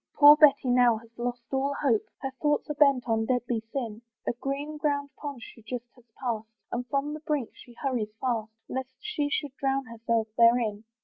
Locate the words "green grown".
4.33-5.09